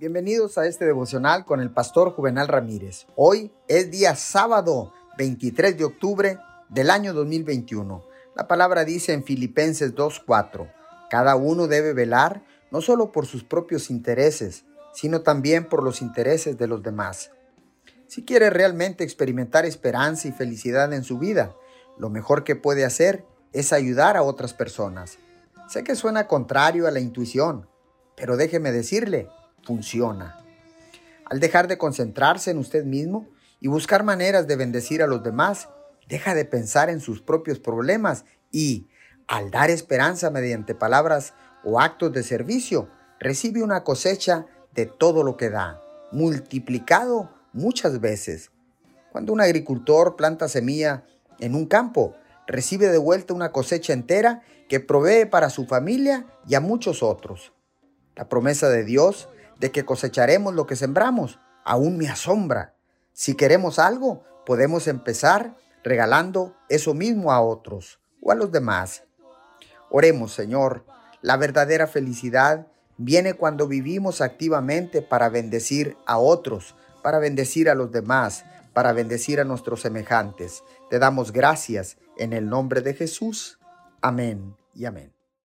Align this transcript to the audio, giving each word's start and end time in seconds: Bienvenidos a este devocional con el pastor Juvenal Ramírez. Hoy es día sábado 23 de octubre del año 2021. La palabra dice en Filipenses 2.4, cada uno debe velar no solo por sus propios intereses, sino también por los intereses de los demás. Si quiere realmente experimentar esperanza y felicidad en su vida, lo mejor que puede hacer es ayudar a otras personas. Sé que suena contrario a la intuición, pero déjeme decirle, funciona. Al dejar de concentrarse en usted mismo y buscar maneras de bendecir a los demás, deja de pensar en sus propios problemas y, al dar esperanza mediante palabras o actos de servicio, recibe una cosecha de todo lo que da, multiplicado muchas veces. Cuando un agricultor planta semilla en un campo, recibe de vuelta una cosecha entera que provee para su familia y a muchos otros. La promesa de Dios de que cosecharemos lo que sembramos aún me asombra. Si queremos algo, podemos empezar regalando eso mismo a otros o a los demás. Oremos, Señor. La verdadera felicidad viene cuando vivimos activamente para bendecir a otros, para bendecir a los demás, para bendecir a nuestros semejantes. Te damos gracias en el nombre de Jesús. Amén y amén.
Bienvenidos 0.00 0.58
a 0.58 0.66
este 0.66 0.84
devocional 0.84 1.44
con 1.44 1.58
el 1.58 1.72
pastor 1.72 2.12
Juvenal 2.12 2.46
Ramírez. 2.46 3.08
Hoy 3.16 3.50
es 3.66 3.90
día 3.90 4.14
sábado 4.14 4.92
23 5.16 5.76
de 5.76 5.82
octubre 5.82 6.38
del 6.68 6.90
año 6.90 7.12
2021. 7.12 8.04
La 8.36 8.46
palabra 8.46 8.84
dice 8.84 9.12
en 9.12 9.24
Filipenses 9.24 9.96
2.4, 9.96 10.72
cada 11.10 11.34
uno 11.34 11.66
debe 11.66 11.94
velar 11.94 12.44
no 12.70 12.80
solo 12.80 13.10
por 13.10 13.26
sus 13.26 13.42
propios 13.42 13.90
intereses, 13.90 14.64
sino 14.94 15.22
también 15.22 15.68
por 15.68 15.82
los 15.82 16.00
intereses 16.00 16.56
de 16.56 16.68
los 16.68 16.84
demás. 16.84 17.32
Si 18.06 18.24
quiere 18.24 18.50
realmente 18.50 19.02
experimentar 19.02 19.66
esperanza 19.66 20.28
y 20.28 20.32
felicidad 20.32 20.92
en 20.92 21.02
su 21.02 21.18
vida, 21.18 21.56
lo 21.98 22.08
mejor 22.08 22.44
que 22.44 22.54
puede 22.54 22.84
hacer 22.84 23.24
es 23.52 23.72
ayudar 23.72 24.16
a 24.16 24.22
otras 24.22 24.54
personas. 24.54 25.18
Sé 25.68 25.82
que 25.82 25.96
suena 25.96 26.28
contrario 26.28 26.86
a 26.86 26.92
la 26.92 27.00
intuición, 27.00 27.68
pero 28.14 28.36
déjeme 28.36 28.70
decirle, 28.70 29.28
funciona. 29.68 30.42
Al 31.26 31.40
dejar 31.40 31.68
de 31.68 31.76
concentrarse 31.76 32.50
en 32.50 32.56
usted 32.56 32.86
mismo 32.86 33.28
y 33.60 33.68
buscar 33.68 34.02
maneras 34.02 34.46
de 34.46 34.56
bendecir 34.56 35.02
a 35.02 35.06
los 35.06 35.22
demás, 35.22 35.68
deja 36.08 36.34
de 36.34 36.46
pensar 36.46 36.88
en 36.88 37.00
sus 37.00 37.20
propios 37.20 37.58
problemas 37.58 38.24
y, 38.50 38.88
al 39.26 39.50
dar 39.50 39.68
esperanza 39.68 40.30
mediante 40.30 40.74
palabras 40.74 41.34
o 41.64 41.80
actos 41.80 42.14
de 42.14 42.22
servicio, 42.22 42.88
recibe 43.20 43.62
una 43.62 43.84
cosecha 43.84 44.46
de 44.72 44.86
todo 44.86 45.22
lo 45.22 45.36
que 45.36 45.50
da, 45.50 45.82
multiplicado 46.12 47.30
muchas 47.52 48.00
veces. 48.00 48.50
Cuando 49.12 49.34
un 49.34 49.42
agricultor 49.42 50.16
planta 50.16 50.48
semilla 50.48 51.04
en 51.40 51.54
un 51.54 51.66
campo, 51.66 52.14
recibe 52.46 52.88
de 52.88 52.96
vuelta 52.96 53.34
una 53.34 53.52
cosecha 53.52 53.92
entera 53.92 54.40
que 54.66 54.80
provee 54.80 55.26
para 55.26 55.50
su 55.50 55.66
familia 55.66 56.24
y 56.46 56.54
a 56.54 56.60
muchos 56.60 57.02
otros. 57.02 57.52
La 58.16 58.30
promesa 58.30 58.70
de 58.70 58.84
Dios 58.84 59.28
de 59.58 59.70
que 59.70 59.84
cosecharemos 59.84 60.54
lo 60.54 60.66
que 60.66 60.76
sembramos 60.76 61.38
aún 61.64 61.98
me 61.98 62.08
asombra. 62.08 62.74
Si 63.12 63.34
queremos 63.34 63.78
algo, 63.78 64.24
podemos 64.46 64.86
empezar 64.88 65.56
regalando 65.84 66.56
eso 66.68 66.94
mismo 66.94 67.32
a 67.32 67.40
otros 67.40 68.00
o 68.22 68.32
a 68.32 68.34
los 68.34 68.52
demás. 68.52 69.04
Oremos, 69.90 70.32
Señor. 70.32 70.84
La 71.20 71.36
verdadera 71.36 71.86
felicidad 71.86 72.68
viene 72.96 73.34
cuando 73.34 73.66
vivimos 73.66 74.20
activamente 74.20 75.02
para 75.02 75.28
bendecir 75.28 75.96
a 76.06 76.18
otros, 76.18 76.74
para 77.02 77.18
bendecir 77.18 77.68
a 77.68 77.74
los 77.74 77.90
demás, 77.90 78.44
para 78.72 78.92
bendecir 78.92 79.40
a 79.40 79.44
nuestros 79.44 79.82
semejantes. 79.82 80.62
Te 80.90 80.98
damos 80.98 81.32
gracias 81.32 81.96
en 82.16 82.32
el 82.32 82.48
nombre 82.48 82.80
de 82.80 82.94
Jesús. 82.94 83.58
Amén 84.00 84.56
y 84.74 84.84
amén. 84.84 85.17